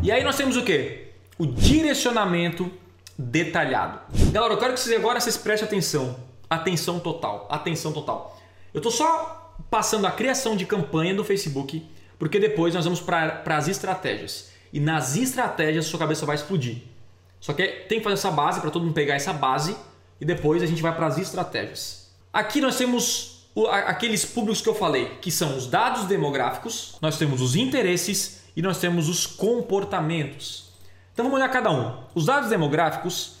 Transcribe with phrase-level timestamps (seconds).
[0.00, 1.08] E aí nós temos o quê?
[1.36, 2.70] O direcionamento
[3.18, 4.00] detalhado.
[4.32, 6.16] Galera, eu quero que vocês agora vocês prestem atenção.
[6.48, 7.48] Atenção total.
[7.50, 8.38] Atenção total.
[8.72, 11.84] Eu tô só passando a criação de campanha do Facebook,
[12.18, 14.50] porque depois nós vamos para as estratégias.
[14.72, 16.82] E nas estratégias sua cabeça vai explodir.
[17.40, 19.76] Só que tem que fazer essa base para todo mundo pegar essa base
[20.20, 22.08] e depois a gente vai para as estratégias.
[22.32, 23.48] Aqui nós temos
[23.86, 28.62] aqueles públicos que eu falei, que são os dados demográficos, nós temos os interesses e
[28.62, 30.72] nós temos os comportamentos.
[31.12, 31.94] Então vamos olhar cada um.
[32.12, 33.36] Os dados demográficos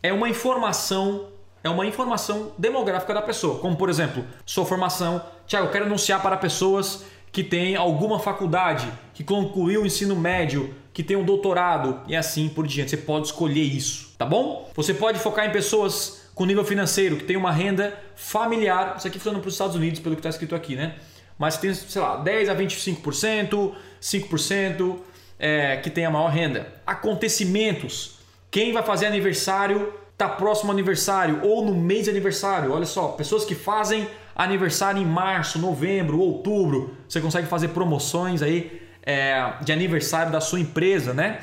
[0.00, 1.26] é uma informação
[1.62, 5.20] é uma informação demográfica da pessoa, como por exemplo, sua formação.
[5.46, 10.72] Tiago, eu quero anunciar para pessoas que têm alguma faculdade, que concluiu o ensino médio,
[10.92, 12.90] que tem um doutorado e assim por diante.
[12.90, 14.70] Você pode escolher isso, tá bom?
[14.74, 18.94] Você pode focar em pessoas com nível financeiro, que tem uma renda familiar.
[18.96, 20.94] Isso aqui falando para os Estados Unidos, pelo que está escrito aqui, né?
[21.40, 24.96] Mas tem, sei lá, 10 a 25%, 5%
[25.38, 26.70] é, que tem a maior renda.
[26.86, 28.18] Acontecimentos.
[28.50, 32.70] Quem vai fazer aniversário está próximo aniversário ou no mês de aniversário.
[32.70, 36.94] Olha só, pessoas que fazem aniversário em março, novembro, outubro.
[37.08, 41.40] Você consegue fazer promoções aí é, de aniversário da sua empresa, né?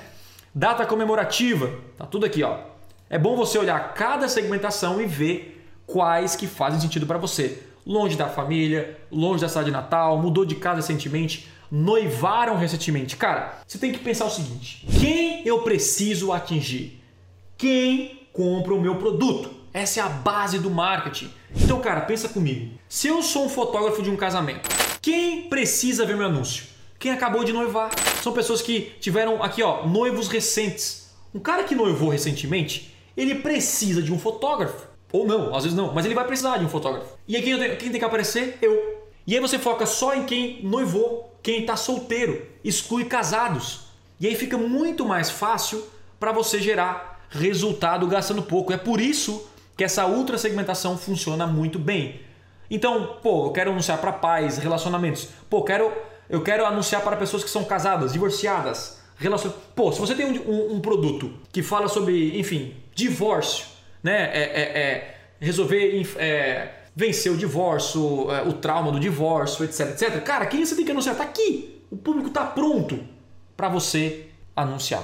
[0.53, 2.59] Data comemorativa, tá tudo aqui, ó.
[3.09, 7.63] É bom você olhar cada segmentação e ver quais que fazem sentido para você.
[7.87, 13.15] Longe da família, longe da cidade de Natal, mudou de casa recentemente, noivaram recentemente.
[13.15, 17.01] Cara, você tem que pensar o seguinte: quem eu preciso atingir?
[17.57, 19.49] Quem compra o meu produto?
[19.73, 21.31] Essa é a base do marketing.
[21.55, 22.77] Então, cara, pensa comigo.
[22.89, 24.67] Se eu sou um fotógrafo de um casamento,
[25.01, 26.65] quem precisa ver meu anúncio?
[26.99, 27.91] Quem acabou de noivar.
[28.21, 31.15] São pessoas que tiveram aqui, ó, noivos recentes.
[31.33, 34.96] Um cara que noivou recentemente, ele precisa de um fotógrafo.
[35.11, 37.17] Ou não, às vezes não, mas ele vai precisar de um fotógrafo.
[37.27, 38.57] E aí quem, quem tem que aparecer?
[38.61, 39.07] Eu.
[39.25, 43.87] E aí você foca só em quem noivou, quem está solteiro, exclui casados.
[44.19, 45.83] E aí fica muito mais fácil
[46.19, 48.73] para você gerar resultado gastando pouco.
[48.73, 52.21] É por isso que essa ultra segmentação funciona muito bem.
[52.69, 55.29] Então, pô, eu quero anunciar para pais, relacionamentos.
[55.49, 55.91] Pô, quero,
[56.29, 58.99] eu quero anunciar para pessoas que são casadas, divorciadas.
[59.17, 59.51] Relacion...
[59.75, 63.65] Pô, se você tem um, um, um produto que fala sobre, enfim, divórcio,
[64.07, 64.31] né?
[64.33, 70.23] É, é, é resolver é, vencer o divórcio, é, o trauma do divórcio, etc, etc.
[70.23, 71.15] Cara, quem você tem que anunciar?
[71.15, 71.83] Tá aqui.
[71.91, 72.99] O público tá pronto
[73.55, 75.03] para você anunciar.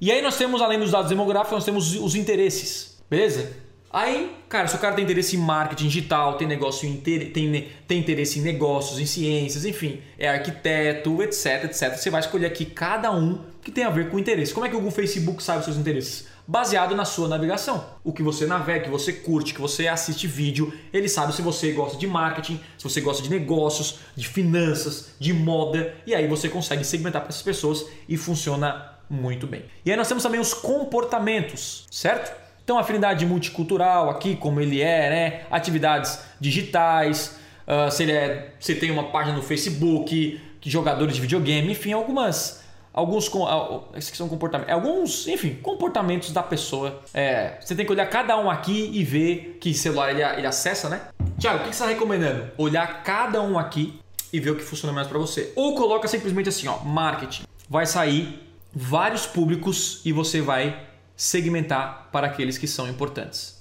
[0.00, 3.00] E aí nós temos, além dos dados demográficos, nós temos os interesses.
[3.08, 3.52] Beleza?
[3.92, 7.98] Aí, cara, se o cara tem interesse em marketing digital, tem negócio em tem, tem
[7.98, 13.10] interesse em negócios, em ciências, enfim, é arquiteto, etc, etc, você vai escolher aqui cada
[13.10, 14.52] um que tem a ver com interesse.
[14.52, 16.28] Como é que o Facebook sabe os seus interesses?
[16.46, 17.84] Baseado na sua navegação.
[18.02, 21.72] O que você navega, que você curte, que você assiste vídeo, ele sabe se você
[21.72, 26.48] gosta de marketing, se você gosta de negócios, de finanças, de moda, e aí você
[26.48, 29.64] consegue segmentar para essas pessoas e funciona muito bem.
[29.84, 32.40] E aí nós temos também os comportamentos, certo?
[32.62, 35.42] Então, afinidade multicultural aqui, como ele é, né?
[35.50, 41.72] Atividades digitais, uh, se, ele é, se tem uma página no Facebook, jogadores de videogame,
[41.72, 42.62] enfim, algumas.
[42.92, 47.02] Alguns uh, esses são comportamentos, alguns, enfim, comportamentos da pessoa.
[47.14, 50.88] É, você tem que olhar cada um aqui e ver que celular ele, ele acessa,
[50.88, 51.02] né?
[51.38, 52.50] Tiago, o que você está recomendando?
[52.58, 54.00] Olhar cada um aqui
[54.32, 55.52] e ver o que funciona mais para você.
[55.54, 57.44] Ou coloca simplesmente assim, ó, marketing.
[57.68, 58.40] Vai sair
[58.72, 63.60] vários públicos e você vai segmentar para aqueles que são importantes.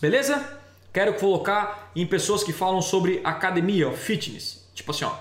[0.00, 0.60] Beleza?
[0.92, 4.68] Quero colocar em pessoas que falam sobre academia, fitness.
[4.74, 5.12] Tipo assim, ó,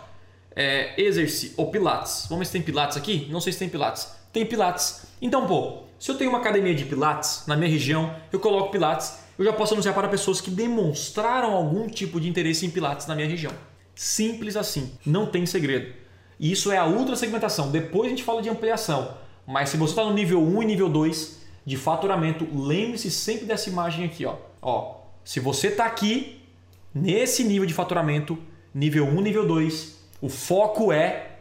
[0.56, 2.26] é, exercício ou pilates.
[2.30, 3.28] Vamos ver se tem pilates aqui?
[3.32, 4.14] Não sei se tem pilates.
[4.32, 5.06] Tem pilates.
[5.22, 9.20] Então, pô, se eu tenho uma academia de pilates na minha região, eu coloco pilates,
[9.38, 13.16] eu já posso anunciar para pessoas que demonstraram algum tipo de interesse em pilates na
[13.16, 13.54] minha região.
[13.96, 15.94] Simples assim, não tem segredo.
[16.40, 17.72] E isso é a ultra segmentação.
[17.72, 19.18] Depois a gente fala de ampliação.
[19.46, 23.70] Mas se você está no nível 1 e nível 2, de faturamento, lembre-se sempre dessa
[23.70, 24.36] imagem aqui, ó.
[24.62, 26.42] Ó, se você está aqui
[26.94, 28.38] nesse nível de faturamento,
[28.74, 31.40] nível 1, nível 2, o foco é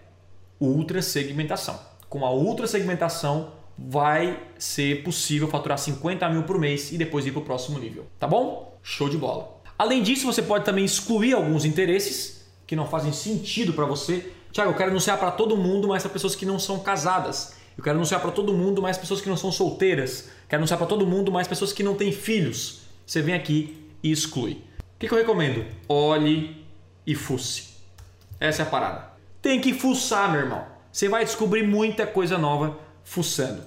[0.59, 1.79] ultra segmentação.
[2.09, 7.31] Com a ultra segmentação vai ser possível faturar 50 mil por mês e depois ir
[7.31, 8.77] para o próximo nível, tá bom?
[8.83, 9.63] Show de bola.
[9.79, 14.33] Além disso, você pode também excluir alguns interesses que não fazem sentido para você.
[14.51, 17.55] Tiago, eu quero anunciar para todo mundo, mas para pessoas que não são casadas.
[17.79, 20.29] Eu quero anunciar para todo mundo mais pessoas que não são solteiras.
[20.49, 22.81] Quero anunciar para todo mundo mais pessoas que não têm filhos.
[23.07, 24.55] Você vem aqui e exclui.
[24.81, 25.65] O que, eu recomendo?
[25.89, 26.67] Olhe
[27.07, 27.72] e fusse.
[28.43, 29.05] Essa é a parada.
[29.41, 30.67] Tem que fuçar, meu irmão.
[30.91, 33.63] Você vai descobrir muita coisa nova fuçando.